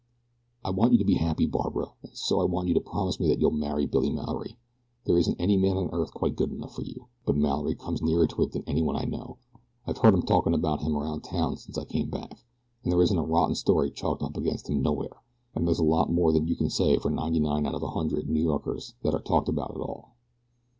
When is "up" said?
14.23-14.37